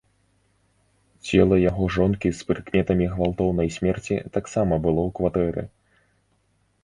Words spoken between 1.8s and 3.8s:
жонкі з прыкметамі гвалтоўнай